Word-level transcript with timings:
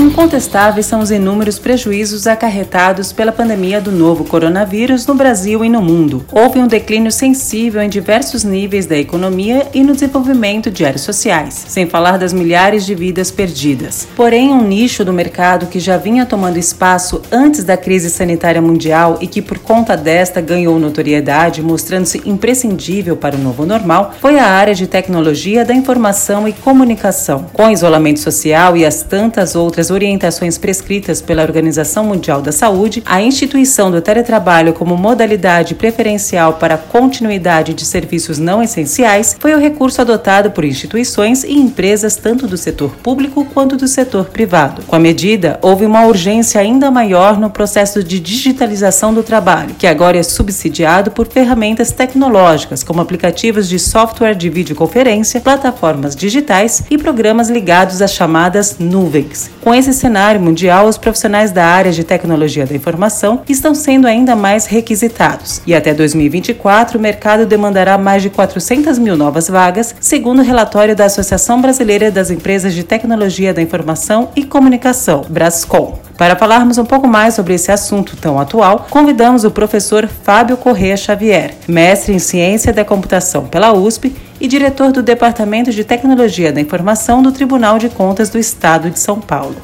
Incontestáveis 0.00 0.86
são 0.86 1.00
os 1.00 1.10
inúmeros 1.10 1.58
prejuízos 1.58 2.26
acarretados 2.26 3.12
pela 3.12 3.30
pandemia 3.30 3.82
do 3.82 3.92
novo 3.92 4.24
coronavírus 4.24 5.06
no 5.06 5.14
Brasil 5.14 5.62
e 5.62 5.68
no 5.68 5.82
mundo. 5.82 6.24
Houve 6.32 6.58
um 6.58 6.66
declínio 6.66 7.12
sensível 7.12 7.82
em 7.82 7.88
diversos 7.88 8.42
níveis 8.42 8.86
da 8.86 8.96
economia 8.96 9.66
e 9.74 9.82
no 9.82 9.92
desenvolvimento 9.92 10.70
de 10.70 10.86
áreas 10.86 11.02
sociais, 11.02 11.66
sem 11.68 11.86
falar 11.86 12.16
das 12.16 12.32
milhares 12.32 12.86
de 12.86 12.94
vidas 12.94 13.30
perdidas. 13.30 14.08
Porém, 14.16 14.48
um 14.48 14.66
nicho 14.66 15.04
do 15.04 15.12
mercado 15.12 15.66
que 15.66 15.78
já 15.78 15.98
vinha 15.98 16.24
tomando 16.24 16.56
espaço 16.56 17.20
antes 17.30 17.62
da 17.62 17.76
crise 17.76 18.08
sanitária 18.08 18.62
mundial 18.62 19.18
e 19.20 19.26
que, 19.26 19.42
por 19.42 19.58
conta 19.58 19.98
desta, 19.98 20.40
ganhou 20.40 20.78
notoriedade, 20.78 21.60
mostrando-se 21.60 22.22
imprescindível 22.24 23.18
para 23.18 23.36
o 23.36 23.38
novo 23.38 23.66
normal, 23.66 24.14
foi 24.18 24.38
a 24.38 24.46
área 24.46 24.74
de 24.74 24.86
tecnologia 24.86 25.62
da 25.62 25.74
informação 25.74 26.48
e 26.48 26.54
comunicação. 26.54 27.50
Com 27.52 27.68
isolamento 27.68 28.20
social 28.20 28.78
e 28.78 28.86
as 28.86 29.02
tantas 29.02 29.54
outras 29.54 29.89
orientações 29.90 30.56
prescritas 30.56 31.20
pela 31.20 31.42
Organização 31.42 32.04
Mundial 32.04 32.40
da 32.40 32.52
Saúde, 32.52 33.02
a 33.06 33.20
instituição 33.20 33.90
do 33.90 34.00
teletrabalho 34.00 34.72
como 34.72 34.96
modalidade 34.96 35.74
preferencial 35.74 36.54
para 36.54 36.74
a 36.74 36.78
continuidade 36.78 37.74
de 37.74 37.84
serviços 37.84 38.38
não 38.38 38.62
essenciais 38.62 39.36
foi 39.38 39.54
o 39.54 39.58
recurso 39.58 40.00
adotado 40.00 40.50
por 40.50 40.64
instituições 40.64 41.44
e 41.44 41.52
empresas 41.52 42.16
tanto 42.16 42.46
do 42.46 42.56
setor 42.56 42.96
público 42.96 43.44
quanto 43.46 43.76
do 43.76 43.88
setor 43.88 44.26
privado. 44.26 44.82
Com 44.86 44.96
a 44.96 44.98
medida, 45.00 45.58
houve 45.62 45.84
uma 45.84 46.06
urgência 46.06 46.60
ainda 46.60 46.90
maior 46.90 47.38
no 47.38 47.50
processo 47.50 48.02
de 48.02 48.20
digitalização 48.20 49.12
do 49.12 49.22
trabalho, 49.22 49.74
que 49.78 49.86
agora 49.86 50.18
é 50.18 50.22
subsidiado 50.22 51.10
por 51.10 51.26
ferramentas 51.26 51.92
tecnológicas, 51.92 52.82
como 52.82 53.00
aplicativos 53.00 53.68
de 53.68 53.78
software 53.78 54.34
de 54.34 54.48
videoconferência, 54.48 55.40
plataformas 55.40 56.14
digitais 56.14 56.82
e 56.90 56.98
programas 56.98 57.48
ligados 57.50 58.02
às 58.02 58.12
chamadas 58.12 58.76
nuvens. 58.78 59.50
Com 59.60 59.69
esse 59.74 59.92
cenário 59.92 60.40
mundial, 60.40 60.86
os 60.86 60.98
profissionais 60.98 61.52
da 61.52 61.64
área 61.64 61.92
de 61.92 62.02
tecnologia 62.02 62.66
da 62.66 62.74
informação 62.74 63.42
estão 63.48 63.74
sendo 63.74 64.06
ainda 64.06 64.34
mais 64.34 64.66
requisitados. 64.66 65.62
E 65.66 65.74
até 65.74 65.94
2024, 65.94 66.98
o 66.98 67.00
mercado 67.00 67.46
demandará 67.46 67.96
mais 67.98 68.22
de 68.22 68.30
400 68.30 68.98
mil 68.98 69.16
novas 69.16 69.48
vagas, 69.48 69.94
segundo 70.00 70.40
o 70.40 70.44
relatório 70.44 70.96
da 70.96 71.04
Associação 71.04 71.60
Brasileira 71.60 72.10
das 72.10 72.30
Empresas 72.30 72.74
de 72.74 72.82
Tecnologia 72.84 73.54
da 73.54 73.62
Informação 73.62 74.30
e 74.34 74.44
Comunicação, 74.44 75.24
Brascom. 75.28 75.99
Para 76.20 76.36
falarmos 76.36 76.76
um 76.76 76.84
pouco 76.84 77.08
mais 77.08 77.32
sobre 77.32 77.54
esse 77.54 77.72
assunto 77.72 78.14
tão 78.14 78.38
atual, 78.38 78.86
convidamos 78.90 79.42
o 79.44 79.50
professor 79.50 80.06
Fábio 80.06 80.54
Correa 80.58 80.94
Xavier, 80.94 81.54
mestre 81.66 82.12
em 82.12 82.18
Ciência 82.18 82.74
da 82.74 82.84
Computação 82.84 83.46
pela 83.46 83.72
USP 83.72 84.14
e 84.38 84.46
diretor 84.46 84.92
do 84.92 85.02
Departamento 85.02 85.70
de 85.70 85.82
Tecnologia 85.82 86.52
da 86.52 86.60
Informação 86.60 87.22
do 87.22 87.32
Tribunal 87.32 87.78
de 87.78 87.88
Contas 87.88 88.28
do 88.28 88.38
Estado 88.38 88.90
de 88.90 88.98
São 88.98 89.18
Paulo. 89.18 89.56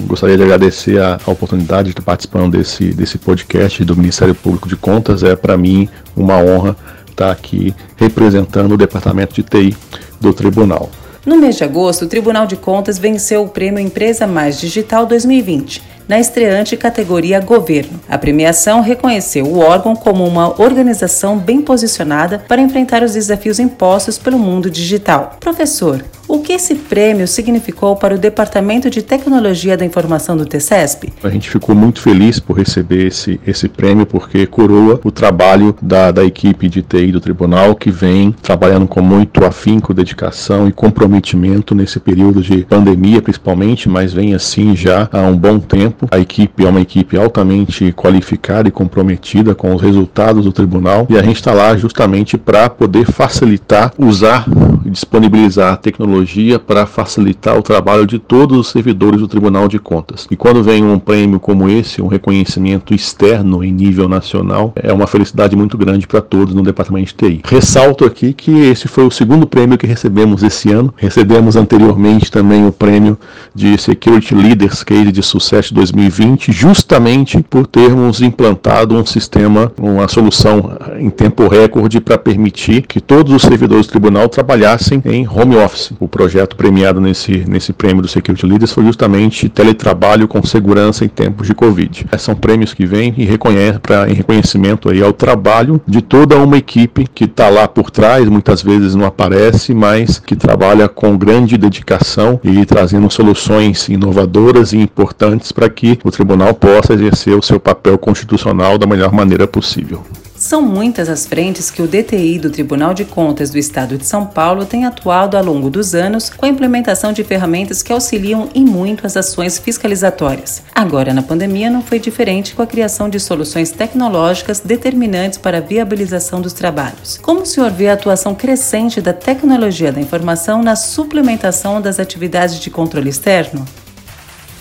Gostaria 0.00 0.36
de 0.36 0.42
agradecer 0.42 1.00
a, 1.00 1.16
oportunidade 1.26 1.84
de 1.84 1.90
estar 1.90 2.02
participando 2.02 2.58
desse, 2.58 2.92
desse 2.92 3.16
podcast 3.16 3.84
do 3.84 3.96
Ministério 3.96 4.34
Público 4.34 4.68
de 4.68 4.74
Contas. 4.74 5.22
É 5.22 5.36
para 5.36 5.56
mim 5.56 5.88
uma 6.16 6.38
honra 6.38 6.76
estar 7.08 7.30
aqui 7.30 7.72
representando 7.94 8.72
o 8.72 8.76
Departamento 8.76 9.32
de 9.32 9.44
TI 9.44 9.76
do 10.20 10.32
Tribunal. 10.32 10.90
No 11.26 11.38
mês 11.38 11.56
de 11.56 11.64
agosto, 11.64 12.04
o 12.04 12.08
Tribunal 12.08 12.46
de 12.46 12.54
Contas 12.54 12.98
venceu 12.98 13.44
o 13.44 13.48
prêmio 13.48 13.80
Empresa 13.80 14.26
Mais 14.26 14.60
Digital 14.60 15.06
2020 15.06 15.94
na 16.06 16.20
estreante 16.20 16.76
categoria 16.76 17.40
Governo. 17.40 17.98
A 18.06 18.18
premiação 18.18 18.82
reconheceu 18.82 19.46
o 19.46 19.58
órgão 19.58 19.96
como 19.96 20.26
uma 20.26 20.60
organização 20.60 21.38
bem 21.38 21.62
posicionada 21.62 22.44
para 22.46 22.60
enfrentar 22.60 23.02
os 23.02 23.14
desafios 23.14 23.58
impostos 23.58 24.18
pelo 24.18 24.38
mundo 24.38 24.70
digital. 24.70 25.38
Professor, 25.40 26.04
o 26.34 26.40
que 26.40 26.52
esse 26.52 26.74
prêmio 26.74 27.28
significou 27.28 27.94
para 27.94 28.16
o 28.16 28.18
Departamento 28.18 28.90
de 28.90 29.02
Tecnologia 29.02 29.76
da 29.76 29.84
Informação 29.84 30.36
do 30.36 30.44
TCESP? 30.44 31.12
A 31.22 31.28
gente 31.28 31.48
ficou 31.48 31.76
muito 31.76 32.00
feliz 32.00 32.40
por 32.40 32.58
receber 32.58 33.06
esse, 33.06 33.40
esse 33.46 33.68
prêmio, 33.68 34.04
porque 34.04 34.44
coroa 34.44 35.00
o 35.04 35.12
trabalho 35.12 35.76
da, 35.80 36.10
da 36.10 36.24
equipe 36.24 36.68
de 36.68 36.82
TI 36.82 37.12
do 37.12 37.20
tribunal, 37.20 37.76
que 37.76 37.88
vem 37.88 38.32
trabalhando 38.42 38.88
com 38.88 39.00
muito 39.00 39.44
afinco, 39.44 39.94
dedicação 39.94 40.66
e 40.66 40.72
comprometimento 40.72 41.72
nesse 41.72 42.00
período 42.00 42.42
de 42.42 42.64
pandemia, 42.64 43.22
principalmente, 43.22 43.88
mas 43.88 44.12
vem 44.12 44.34
assim 44.34 44.74
já 44.74 45.08
há 45.12 45.22
um 45.22 45.36
bom 45.36 45.60
tempo. 45.60 46.08
A 46.10 46.18
equipe 46.18 46.66
é 46.66 46.68
uma 46.68 46.80
equipe 46.80 47.16
altamente 47.16 47.92
qualificada 47.92 48.68
e 48.68 48.72
comprometida 48.72 49.54
com 49.54 49.72
os 49.72 49.80
resultados 49.80 50.44
do 50.44 50.52
tribunal, 50.52 51.06
e 51.08 51.16
a 51.16 51.22
gente 51.22 51.36
está 51.36 51.52
lá 51.52 51.76
justamente 51.76 52.36
para 52.36 52.68
poder 52.68 53.06
facilitar, 53.06 53.92
usar 53.96 54.46
disponibilizar 54.94 55.76
tecnologia 55.76 56.58
para 56.58 56.86
facilitar 56.86 57.58
o 57.58 57.62
trabalho 57.62 58.06
de 58.06 58.18
todos 58.18 58.58
os 58.58 58.68
servidores 58.68 59.20
do 59.20 59.28
Tribunal 59.28 59.68
de 59.68 59.78
Contas. 59.78 60.26
E 60.30 60.36
quando 60.36 60.62
vem 60.62 60.84
um 60.84 60.98
prêmio 60.98 61.38
como 61.38 61.68
esse, 61.68 62.00
um 62.00 62.06
reconhecimento 62.06 62.94
externo 62.94 63.62
em 63.62 63.72
nível 63.72 64.08
nacional, 64.08 64.72
é 64.76 64.92
uma 64.92 65.06
felicidade 65.06 65.56
muito 65.56 65.76
grande 65.76 66.06
para 66.06 66.22
todos 66.22 66.54
no 66.54 66.62
Departamento 66.62 67.08
de 67.08 67.14
TI. 67.14 67.40
Ressalto 67.44 68.04
aqui 68.04 68.32
que 68.32 68.50
esse 68.50 68.88
foi 68.88 69.04
o 69.04 69.10
segundo 69.10 69.46
prêmio 69.46 69.76
que 69.76 69.86
recebemos 69.86 70.42
esse 70.42 70.70
ano. 70.70 70.94
Recebemos 70.96 71.56
anteriormente 71.56 72.30
também 72.30 72.66
o 72.66 72.72
prêmio 72.72 73.18
de 73.54 73.76
Security 73.76 74.34
Leaders 74.34 74.84
Case 74.84 75.10
de 75.10 75.22
Sucesso 75.22 75.74
2020, 75.74 76.52
justamente 76.52 77.42
por 77.42 77.66
termos 77.66 78.22
implantado 78.22 78.94
um 78.94 79.04
sistema, 79.04 79.72
uma 79.78 80.06
solução 80.06 80.76
em 80.98 81.10
tempo 81.10 81.48
recorde 81.48 82.00
para 82.00 82.16
permitir 82.16 82.82
que 82.82 83.00
todos 83.00 83.32
os 83.32 83.42
servidores 83.42 83.86
do 83.86 83.90
tribunal 83.90 84.28
trabalhassem 84.28 84.83
em 84.92 85.28
home 85.28 85.56
office 85.56 85.92
o 85.98 86.08
projeto 86.08 86.56
premiado 86.56 87.00
nesse, 87.00 87.44
nesse 87.48 87.72
prêmio 87.72 88.02
do 88.02 88.08
Security 88.08 88.46
Leaders 88.46 88.72
foi 88.72 88.84
justamente 88.84 89.48
teletrabalho 89.48 90.28
com 90.28 90.42
segurança 90.44 91.04
em 91.04 91.08
tempos 91.08 91.46
de 91.46 91.54
Covid. 91.54 92.06
É, 92.10 92.18
são 92.18 92.34
prêmios 92.34 92.74
que 92.74 92.86
vêm 92.86 93.14
e 93.16 93.24
reconhece, 93.24 93.78
pra, 93.78 94.08
em 94.08 94.14
reconhecimento 94.14 94.90
aí 94.90 95.02
ao 95.02 95.12
trabalho 95.12 95.80
de 95.86 96.02
toda 96.02 96.36
uma 96.36 96.56
equipe 96.56 97.06
que 97.12 97.24
está 97.24 97.48
lá 97.48 97.66
por 97.66 97.90
trás, 97.90 98.28
muitas 98.28 98.62
vezes 98.62 98.94
não 98.94 99.06
aparece, 99.06 99.74
mas 99.74 100.18
que 100.18 100.36
trabalha 100.36 100.88
com 100.88 101.16
grande 101.16 101.56
dedicação 101.56 102.40
e 102.42 102.64
trazendo 102.64 103.10
soluções 103.10 103.88
inovadoras 103.88 104.72
e 104.72 104.78
importantes 104.78 105.52
para 105.52 105.68
que 105.68 105.98
o 106.04 106.10
tribunal 106.10 106.54
possa 106.54 106.94
exercer 106.94 107.36
o 107.36 107.42
seu 107.42 107.60
papel 107.60 107.98
constitucional 107.98 108.78
da 108.78 108.86
melhor 108.86 109.12
maneira 109.12 109.46
possível. 109.46 110.02
São 110.44 110.60
muitas 110.60 111.08
as 111.08 111.24
frentes 111.24 111.70
que 111.70 111.80
o 111.80 111.88
DTI 111.88 112.38
do 112.38 112.50
Tribunal 112.50 112.92
de 112.92 113.06
Contas 113.06 113.48
do 113.48 113.56
Estado 113.56 113.96
de 113.96 114.04
São 114.04 114.26
Paulo 114.26 114.66
tem 114.66 114.84
atuado 114.84 115.38
ao 115.38 115.42
longo 115.42 115.70
dos 115.70 115.94
anos 115.94 116.28
com 116.28 116.44
a 116.44 116.48
implementação 116.50 117.14
de 117.14 117.24
ferramentas 117.24 117.82
que 117.82 117.90
auxiliam 117.90 118.50
em 118.54 118.62
muito 118.62 119.06
as 119.06 119.16
ações 119.16 119.58
fiscalizatórias. 119.58 120.62
Agora, 120.74 121.14
na 121.14 121.22
pandemia, 121.22 121.70
não 121.70 121.80
foi 121.80 121.98
diferente 121.98 122.54
com 122.54 122.60
a 122.60 122.66
criação 122.66 123.08
de 123.08 123.18
soluções 123.18 123.70
tecnológicas 123.70 124.60
determinantes 124.60 125.38
para 125.38 125.56
a 125.56 125.62
viabilização 125.62 126.42
dos 126.42 126.52
trabalhos. 126.52 127.18
Como 127.22 127.40
o 127.40 127.46
senhor 127.46 127.70
vê 127.70 127.88
a 127.88 127.94
atuação 127.94 128.34
crescente 128.34 129.00
da 129.00 129.14
tecnologia 129.14 129.90
da 129.90 130.00
informação 130.02 130.62
na 130.62 130.76
suplementação 130.76 131.80
das 131.80 131.98
atividades 131.98 132.60
de 132.60 132.68
controle 132.68 133.08
externo? 133.08 133.64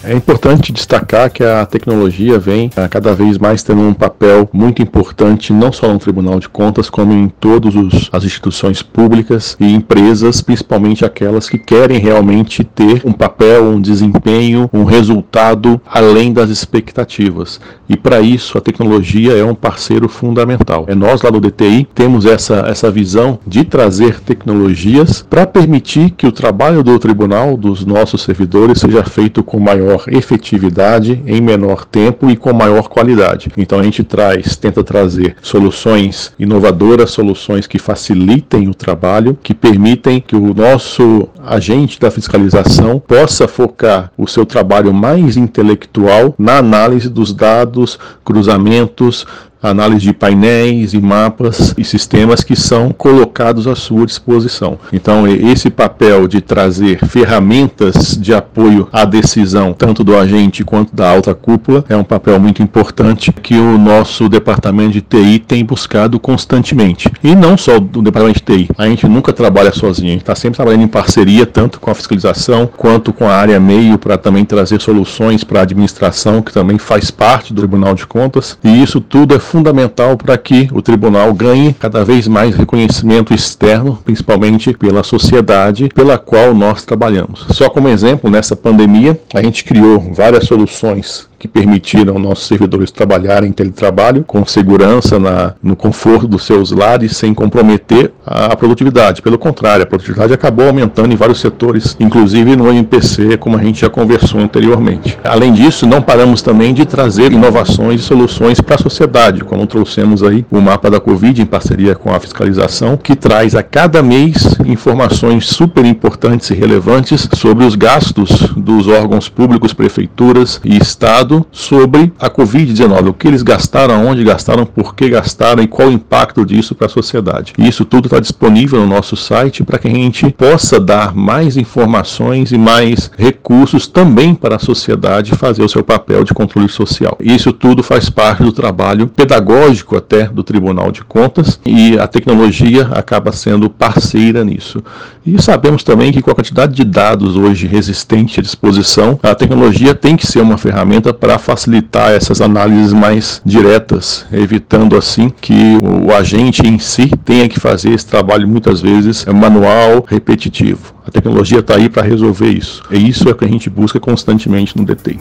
É 0.05 0.13
importante 0.13 0.73
destacar 0.73 1.31
que 1.31 1.45
a 1.45 1.65
tecnologia 1.65 2.37
vem 2.37 2.69
a, 2.75 2.89
cada 2.89 3.13
vez 3.13 3.37
mais 3.37 3.63
tendo 3.63 3.81
um 3.83 3.93
papel 3.93 4.49
muito 4.51 4.81
importante, 4.81 5.53
não 5.53 5.71
só 5.71 5.93
no 5.93 5.97
Tribunal 5.97 6.41
de 6.41 6.49
Contas, 6.49 6.89
como 6.89 7.13
em 7.13 7.29
todas 7.29 7.73
as 8.11 8.25
instituições 8.25 8.81
públicas 8.81 9.55
e 9.61 9.73
empresas, 9.73 10.41
principalmente 10.41 11.05
aquelas 11.05 11.49
que 11.49 11.57
querem 11.57 11.99
realmente 11.99 12.65
ter 12.65 13.01
um 13.05 13.13
papel, 13.13 13.63
um 13.63 13.79
desempenho, 13.79 14.69
um 14.73 14.83
resultado 14.83 15.79
além 15.85 16.33
das 16.33 16.49
expectativas. 16.49 17.61
E 17.87 17.95
para 17.95 18.19
isso 18.19 18.57
a 18.57 18.61
tecnologia 18.61 19.31
é 19.37 19.45
um 19.45 19.55
parceiro 19.55 20.09
fundamental. 20.09 20.83
É 20.89 20.95
nós 20.95 21.21
lá 21.21 21.31
no 21.31 21.39
DTI 21.39 21.87
temos 21.95 22.25
essa, 22.25 22.65
essa 22.67 22.91
visão 22.91 23.39
de 23.47 23.63
trazer 23.63 24.19
tecnologias 24.19 25.21
para 25.21 25.47
permitir 25.47 26.11
que 26.11 26.27
o 26.27 26.31
trabalho 26.31 26.83
do 26.83 26.99
tribunal, 26.99 27.55
dos 27.55 27.85
nossos 27.85 28.23
servidores, 28.23 28.81
seja 28.81 29.03
feito 29.05 29.41
com 29.41 29.59
maior 29.59 29.92
maior 29.93 30.03
efetividade 30.07 31.21
em 31.25 31.41
menor 31.41 31.85
tempo 31.85 32.29
e 32.29 32.35
com 32.35 32.53
maior 32.53 32.89
qualidade. 32.89 33.51
Então 33.57 33.79
a 33.79 33.83
gente 33.83 34.03
traz, 34.03 34.55
tenta 34.55 34.83
trazer 34.83 35.35
soluções 35.41 36.31
inovadoras, 36.39 37.11
soluções 37.11 37.67
que 37.67 37.77
facilitem 37.77 38.67
o 38.67 38.73
trabalho, 38.73 39.37
que 39.41 39.53
permitem 39.53 40.19
que 40.19 40.35
o 40.35 40.53
nosso 40.53 41.29
agente 41.45 41.99
da 41.99 42.09
fiscalização 42.09 42.99
possa 42.99 43.47
focar 43.47 44.11
o 44.17 44.27
seu 44.27 44.45
trabalho 44.45 44.93
mais 44.93 45.37
intelectual 45.37 46.33
na 46.37 46.57
análise 46.57 47.09
dos 47.09 47.33
dados, 47.33 47.99
cruzamentos, 48.23 49.25
análise 49.69 50.01
de 50.01 50.13
painéis 50.13 50.93
e 50.93 50.99
mapas 50.99 51.73
e 51.77 51.83
sistemas 51.83 52.43
que 52.43 52.55
são 52.55 52.91
colocados 52.91 53.67
à 53.67 53.75
sua 53.75 54.05
disposição. 54.05 54.77
Então, 54.91 55.27
esse 55.27 55.69
papel 55.69 56.27
de 56.27 56.41
trazer 56.41 56.99
ferramentas 57.05 58.17
de 58.19 58.33
apoio 58.33 58.87
à 58.91 59.05
decisão, 59.05 59.73
tanto 59.73 60.03
do 60.03 60.17
agente 60.17 60.63
quanto 60.63 60.95
da 60.95 61.09
alta 61.09 61.33
cúpula, 61.33 61.83
é 61.87 61.95
um 61.95 62.03
papel 62.03 62.39
muito 62.39 62.61
importante 62.61 63.31
que 63.31 63.55
o 63.55 63.77
nosso 63.77 64.27
departamento 64.29 64.91
de 64.91 65.01
TI 65.01 65.39
tem 65.39 65.63
buscado 65.63 66.19
constantemente. 66.19 67.09
E 67.23 67.35
não 67.35 67.57
só 67.57 67.79
do 67.79 68.01
departamento 68.01 68.39
de 68.39 68.65
TI, 68.65 68.69
a 68.77 68.87
gente 68.87 69.07
nunca 69.07 69.31
trabalha 69.31 69.71
sozinho, 69.71 70.09
a 70.09 70.11
gente 70.11 70.21
está 70.21 70.35
sempre 70.35 70.57
trabalhando 70.57 70.83
em 70.83 70.87
parceria, 70.87 71.45
tanto 71.45 71.79
com 71.79 71.89
a 71.89 71.95
fiscalização 71.95 72.67
quanto 72.67 73.13
com 73.13 73.27
a 73.27 73.35
área 73.35 73.59
meio, 73.59 73.97
para 73.97 74.17
também 74.17 74.45
trazer 74.45 74.81
soluções 74.81 75.43
para 75.43 75.59
a 75.59 75.63
administração, 75.63 76.41
que 76.41 76.51
também 76.51 76.77
faz 76.77 77.09
parte 77.09 77.53
do 77.53 77.61
Tribunal 77.61 77.93
de 77.95 78.05
Contas. 78.05 78.57
E 78.63 78.81
isso 78.81 78.99
tudo 78.99 79.35
é 79.35 79.39
fundamental 79.53 80.17
para 80.17 80.35
que 80.35 80.67
o 80.73 80.81
tribunal 80.81 81.31
ganhe 81.31 81.75
cada 81.79 82.03
vez 82.03 82.27
mais 82.27 82.55
reconhecimento 82.55 83.35
externo, 83.35 83.99
principalmente 84.03 84.73
pela 84.73 85.03
sociedade 85.03 85.89
pela 85.93 86.17
qual 86.17 86.55
nós 86.55 86.83
trabalhamos. 86.83 87.45
Só 87.51 87.69
como 87.69 87.87
exemplo, 87.87 88.31
nessa 88.31 88.55
pandemia, 88.55 89.19
a 89.31 89.43
gente 89.43 89.63
criou 89.63 90.11
várias 90.11 90.45
soluções 90.45 91.29
que 91.43 91.47
permitiram 91.49 92.17
nossos 92.17 92.47
servidores 92.47 92.89
trabalharem 92.89 93.49
em 93.49 93.51
teletrabalho 93.51 94.23
com 94.25 94.45
segurança 94.45 95.19
na, 95.19 95.53
no 95.61 95.75
conforto 95.75 96.25
dos 96.25 96.45
seus 96.45 96.71
lares, 96.71 97.17
sem 97.17 97.33
comprometer 97.33 98.13
a, 98.25 98.55
produtividade. 98.55 99.21
Pelo 99.21 99.37
contrário, 99.37 99.83
a 99.83 99.85
produtividade 99.85 100.31
acabou 100.31 100.67
aumentando 100.67 101.11
em 101.11 101.17
vários 101.17 101.41
setores, 101.41 101.97
inclusive 101.99 102.55
no 102.55 102.69
MPC, 102.69 103.35
como 103.35 103.57
a 103.57 103.61
gente 103.61 103.81
já 103.81 103.89
conversou 103.89 104.39
anteriormente. 104.39 105.19
Além 105.21 105.51
disso, 105.51 105.85
não 105.85 106.01
paramos 106.01 106.41
também 106.41 106.73
de 106.73 106.85
trazer 106.85 107.33
inovações 107.33 107.99
e 107.99 108.03
soluções 108.05 108.61
para 108.61 108.75
a 108.75 108.81
sociedade, 108.81 109.43
como 109.43 109.67
trouxemos 109.67 110.23
aí 110.23 110.45
o 110.49 110.61
mapa 110.61 110.89
da 110.89 111.01
Covid 111.01 111.41
em 111.41 111.45
parceria 111.45 111.93
com 111.93 112.15
a 112.15 112.21
fiscalização, 112.21 112.95
que 112.95 113.17
traz 113.17 113.53
a 113.53 113.61
cada 113.61 114.01
mês 114.01 114.55
informações 114.65 115.47
super 115.47 115.83
importantes 115.83 116.49
e 116.51 116.53
relevantes 116.53 117.27
sobre 117.35 117.65
os 117.65 117.75
gastos 117.75 118.29
dos 118.55 118.87
órgãos 118.87 119.27
públicos, 119.27 119.73
prefeituras 119.73 120.61
e 120.63 120.77
Estado 120.77 121.32
sobre 121.51 122.11
a 122.19 122.29
Covid-19, 122.29 123.09
o 123.09 123.13
que 123.13 123.27
eles 123.27 123.41
gastaram, 123.41 124.05
onde 124.05 124.23
gastaram, 124.23 124.65
por 124.65 124.95
que 124.95 125.09
gastaram 125.09 125.63
e 125.63 125.67
qual 125.67 125.87
o 125.87 125.91
impacto 125.91 126.45
disso 126.45 126.75
para 126.75 126.87
a 126.87 126.89
sociedade. 126.89 127.53
Isso 127.57 127.85
tudo 127.85 128.05
está 128.07 128.19
disponível 128.19 128.79
no 128.79 128.87
nosso 128.87 129.15
site 129.15 129.63
para 129.63 129.79
que 129.79 129.87
a 129.87 129.91
gente 129.91 130.29
possa 130.31 130.79
dar 130.79 131.15
mais 131.15 131.57
informações 131.57 132.51
e 132.51 132.57
mais 132.57 133.09
recursos 133.17 133.87
também 133.87 134.35
para 134.35 134.57
a 134.57 134.59
sociedade 134.59 135.35
fazer 135.35 135.63
o 135.63 135.69
seu 135.69 135.83
papel 135.83 136.23
de 136.23 136.33
controle 136.33 136.69
social. 136.69 137.17
Isso 137.19 137.53
tudo 137.53 137.81
faz 137.81 138.09
parte 138.09 138.43
do 138.43 138.51
trabalho 138.51 139.07
pedagógico 139.07 139.95
até 139.95 140.25
do 140.25 140.43
Tribunal 140.43 140.91
de 140.91 141.03
Contas 141.03 141.59
e 141.65 141.97
a 141.97 142.07
tecnologia 142.07 142.89
acaba 142.91 143.31
sendo 143.31 143.69
parceira 143.69 144.43
nisso. 144.43 144.83
E 145.25 145.41
sabemos 145.41 145.83
também 145.83 146.11
que 146.11 146.21
com 146.21 146.31
a 146.31 146.35
quantidade 146.35 146.73
de 146.73 146.83
dados 146.83 147.37
hoje 147.37 147.67
resistente 147.67 148.39
à 148.39 148.43
disposição, 148.43 149.19
a 149.23 149.33
tecnologia 149.33 149.95
tem 149.95 150.15
que 150.17 150.27
ser 150.27 150.41
uma 150.41 150.57
ferramenta 150.57 151.13
para 151.23 151.39
facilitar 151.39 152.11
essas 152.11 152.41
análises 152.41 152.91
mais 152.91 153.41
diretas, 153.45 154.25
evitando 154.29 154.97
assim 154.97 155.29
que 155.29 155.77
o 155.81 156.11
agente 156.11 156.67
em 156.67 156.77
si 156.77 157.07
tenha 157.23 157.47
que 157.47 157.61
fazer 157.61 157.93
esse 157.93 158.05
trabalho 158.05 158.45
muitas 158.45 158.81
vezes 158.81 159.23
manual, 159.27 160.05
repetitivo. 160.05 160.93
A 161.07 161.09
tecnologia 161.09 161.59
está 161.59 161.77
aí 161.77 161.87
para 161.87 162.01
resolver 162.03 162.49
isso. 162.49 162.83
E 162.91 163.07
isso 163.07 163.29
é 163.29 163.31
o 163.31 163.35
que 163.35 163.45
a 163.45 163.47
gente 163.47 163.69
busca 163.69 164.01
constantemente 164.01 164.75
no 164.77 164.83
DTI. 164.83 165.17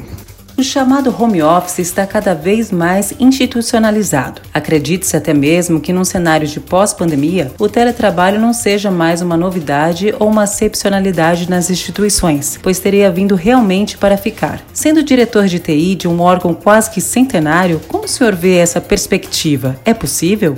O 0.54 0.62
chamado 0.62 1.14
home 1.18 1.42
office 1.42 1.78
está 1.78 2.06
cada 2.06 2.34
vez 2.34 2.70
mais 2.70 3.14
institucionalizado. 3.18 4.42
Acredite-se 4.52 5.16
até 5.16 5.32
mesmo 5.32 5.80
que 5.80 5.92
num 5.92 6.04
cenário 6.04 6.46
de 6.46 6.60
pós-pandemia, 6.60 7.50
o 7.58 7.68
teletrabalho 7.68 8.38
não 8.38 8.52
seja 8.52 8.90
mais 8.90 9.22
uma 9.22 9.36
novidade 9.36 10.14
ou 10.20 10.28
uma 10.28 10.44
excepcionalidade 10.44 11.48
nas 11.48 11.70
instituições, 11.70 12.58
pois 12.62 12.78
teria 12.78 13.10
vindo 13.10 13.34
realmente 13.34 13.96
para 13.96 14.18
ficar. 14.18 14.62
Sendo 14.74 15.02
diretor 15.02 15.46
de 15.46 15.58
TI 15.58 15.94
de 15.94 16.06
um 16.06 16.20
órgão 16.20 16.52
quase 16.52 16.90
que 16.90 17.00
centenário, 17.00 17.80
como 17.88 18.04
o 18.04 18.08
senhor 18.08 18.34
vê 18.34 18.56
essa 18.56 18.80
perspectiva? 18.80 19.76
É 19.86 19.94
possível? 19.94 20.56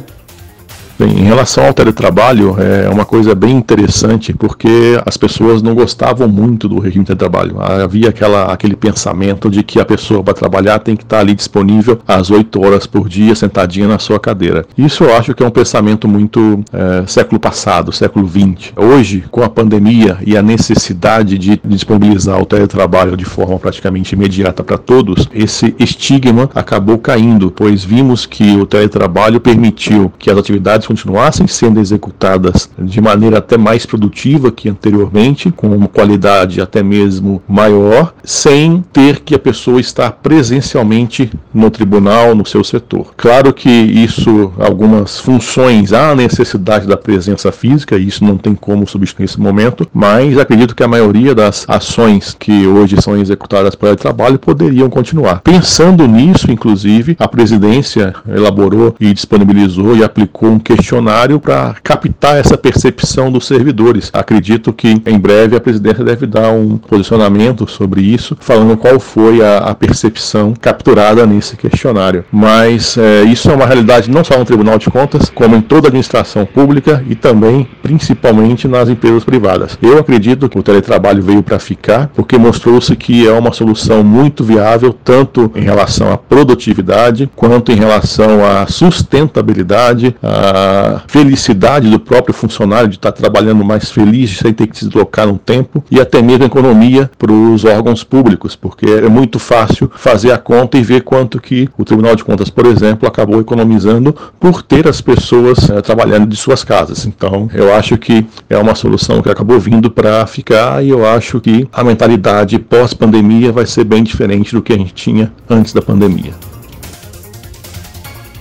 Bem, 0.96 1.10
em 1.10 1.24
relação 1.24 1.66
ao 1.66 1.74
teletrabalho, 1.74 2.54
é 2.60 2.88
uma 2.88 3.04
coisa 3.04 3.34
bem 3.34 3.56
interessante, 3.56 4.32
porque 4.32 5.00
as 5.04 5.16
pessoas 5.16 5.60
não 5.60 5.74
gostavam 5.74 6.28
muito 6.28 6.68
do 6.68 6.78
regime 6.78 7.04
de 7.04 7.08
teletrabalho. 7.08 7.60
Havia 7.60 8.10
aquela, 8.10 8.52
aquele 8.52 8.76
pensamento 8.76 9.50
de 9.50 9.64
que 9.64 9.80
a 9.80 9.84
pessoa 9.84 10.22
para 10.22 10.34
trabalhar 10.34 10.78
tem 10.78 10.94
que 10.94 11.02
estar 11.02 11.18
ali 11.18 11.34
disponível 11.34 11.98
às 12.06 12.30
8 12.30 12.64
horas 12.64 12.86
por 12.86 13.08
dia, 13.08 13.34
sentadinha 13.34 13.88
na 13.88 13.98
sua 13.98 14.20
cadeira. 14.20 14.64
Isso 14.78 15.02
eu 15.02 15.16
acho 15.16 15.34
que 15.34 15.42
é 15.42 15.46
um 15.46 15.50
pensamento 15.50 16.06
muito 16.06 16.62
é, 16.72 17.04
século 17.08 17.40
passado, 17.40 17.90
século 17.90 18.24
20. 18.24 18.74
Hoje, 18.76 19.24
com 19.32 19.42
a 19.42 19.48
pandemia 19.48 20.18
e 20.24 20.36
a 20.36 20.42
necessidade 20.42 21.36
de 21.36 21.60
disponibilizar 21.64 22.40
o 22.40 22.46
teletrabalho 22.46 23.16
de 23.16 23.24
forma 23.24 23.58
praticamente 23.58 24.14
imediata 24.14 24.62
para 24.62 24.78
todos, 24.78 25.28
esse 25.34 25.74
estigma 25.76 26.48
acabou 26.54 26.98
caindo, 26.98 27.50
pois 27.50 27.82
vimos 27.82 28.26
que 28.26 28.56
o 28.56 28.64
teletrabalho 28.64 29.40
permitiu 29.40 30.12
que 30.18 30.30
as 30.30 30.38
atividades 30.38 30.83
atividades 30.84 30.86
continuassem 30.86 31.46
sendo 31.46 31.80
executadas 31.80 32.70
de 32.78 33.00
maneira 33.00 33.38
até 33.38 33.56
mais 33.56 33.86
produtiva 33.86 34.52
que 34.52 34.68
anteriormente, 34.68 35.50
com 35.50 35.68
uma 35.68 35.88
qualidade 35.88 36.60
até 36.60 36.82
mesmo 36.82 37.42
maior, 37.48 38.14
sem 38.22 38.84
ter 38.92 39.20
que 39.20 39.34
a 39.34 39.38
pessoa 39.38 39.80
estar 39.80 40.10
presencialmente 40.12 41.30
no 41.52 41.70
tribunal, 41.70 42.34
no 42.34 42.46
seu 42.46 42.62
setor. 42.62 43.12
Claro 43.16 43.52
que 43.52 43.68
isso, 43.68 44.52
algumas 44.58 45.18
funções, 45.18 45.92
há 45.92 46.14
necessidade 46.14 46.86
da 46.86 46.96
presença 46.96 47.50
física, 47.50 47.96
e 47.96 48.06
isso 48.06 48.24
não 48.24 48.36
tem 48.36 48.54
como 48.54 48.86
substituir 48.86 49.24
nesse 49.24 49.40
momento, 49.40 49.86
mas 49.92 50.36
acredito 50.38 50.74
que 50.74 50.82
a 50.82 50.88
maioria 50.88 51.34
das 51.34 51.64
ações 51.68 52.36
que 52.38 52.66
hoje 52.66 53.00
são 53.00 53.16
executadas 53.16 53.74
pelo 53.74 53.96
trabalho 53.96 54.38
poderiam 54.38 54.90
continuar. 54.90 55.40
Pensando 55.42 56.06
nisso, 56.06 56.50
inclusive, 56.50 57.16
a 57.18 57.28
presidência 57.28 58.14
elaborou 58.28 58.94
e 59.00 59.12
disponibilizou 59.14 59.96
e 59.96 60.04
aplicou 60.04 60.50
um 60.50 60.58
questionário 60.76 61.38
para 61.38 61.76
captar 61.82 62.36
essa 62.36 62.56
percepção 62.56 63.30
dos 63.30 63.46
servidores. 63.46 64.10
Acredito 64.12 64.72
que 64.72 65.00
em 65.06 65.18
breve 65.18 65.56
a 65.56 65.60
presidência 65.60 66.04
deve 66.04 66.26
dar 66.26 66.50
um 66.50 66.76
posicionamento 66.76 67.68
sobre 67.68 68.02
isso, 68.02 68.36
falando 68.40 68.76
qual 68.76 68.98
foi 68.98 69.42
a, 69.42 69.58
a 69.58 69.74
percepção 69.74 70.54
capturada 70.60 71.26
nesse 71.26 71.56
questionário. 71.56 72.24
Mas 72.32 72.96
é, 72.98 73.22
isso 73.22 73.50
é 73.50 73.54
uma 73.54 73.66
realidade 73.66 74.10
não 74.10 74.24
só 74.24 74.38
no 74.38 74.44
Tribunal 74.44 74.78
de 74.78 74.90
Contas, 74.90 75.30
como 75.30 75.56
em 75.56 75.60
toda 75.60 75.86
a 75.86 75.88
administração 75.88 76.44
pública 76.44 77.04
e 77.08 77.14
também, 77.14 77.68
principalmente, 77.82 78.66
nas 78.66 78.88
empresas 78.88 79.24
privadas. 79.24 79.78
Eu 79.80 79.98
acredito 79.98 80.48
que 80.48 80.58
o 80.58 80.62
teletrabalho 80.62 81.22
veio 81.22 81.42
para 81.42 81.58
ficar, 81.58 82.08
porque 82.14 82.36
mostrou-se 82.36 82.94
que 82.96 83.26
é 83.26 83.32
uma 83.32 83.52
solução 83.52 84.02
muito 84.02 84.42
viável, 84.42 84.94
tanto 85.04 85.50
em 85.54 85.62
relação 85.62 86.12
à 86.12 86.18
produtividade, 86.18 87.30
quanto 87.36 87.70
em 87.70 87.76
relação 87.76 88.44
à 88.44 88.66
sustentabilidade, 88.66 90.16
à 90.22 90.63
felicidade 91.06 91.88
do 91.90 91.98
próprio 91.98 92.34
funcionário 92.34 92.88
de 92.88 92.96
estar 92.96 93.12
trabalhando 93.12 93.64
mais 93.64 93.90
feliz, 93.90 94.38
sem 94.38 94.52
ter 94.52 94.66
que 94.66 94.78
se 94.78 94.86
deslocar 94.86 95.28
um 95.28 95.36
tempo, 95.36 95.82
e 95.90 96.00
até 96.00 96.20
mesmo 96.22 96.44
economia 96.44 97.10
para 97.18 97.32
os 97.32 97.64
órgãos 97.64 98.04
públicos, 98.04 98.56
porque 98.56 98.86
é 98.86 99.08
muito 99.08 99.38
fácil 99.38 99.90
fazer 99.94 100.32
a 100.32 100.38
conta 100.38 100.76
e 100.76 100.82
ver 100.82 101.02
quanto 101.02 101.40
que 101.40 101.68
o 101.78 101.84
Tribunal 101.84 102.16
de 102.16 102.24
Contas, 102.24 102.50
por 102.50 102.66
exemplo, 102.66 103.08
acabou 103.08 103.40
economizando 103.40 104.14
por 104.38 104.62
ter 104.62 104.88
as 104.88 105.00
pessoas 105.00 105.68
é, 105.70 105.80
trabalhando 105.80 106.26
de 106.26 106.36
suas 106.36 106.64
casas. 106.64 107.06
Então, 107.06 107.48
eu 107.54 107.74
acho 107.74 107.96
que 107.96 108.26
é 108.48 108.58
uma 108.58 108.74
solução 108.74 109.22
que 109.22 109.30
acabou 109.30 109.58
vindo 109.58 109.90
para 109.90 110.26
ficar 110.26 110.84
e 110.84 110.90
eu 110.90 111.06
acho 111.06 111.40
que 111.40 111.68
a 111.72 111.84
mentalidade 111.84 112.58
pós-pandemia 112.58 113.52
vai 113.52 113.66
ser 113.66 113.84
bem 113.84 114.02
diferente 114.02 114.54
do 114.54 114.62
que 114.62 114.72
a 114.72 114.76
gente 114.76 114.94
tinha 114.94 115.32
antes 115.48 115.72
da 115.72 115.82
pandemia. 115.82 116.53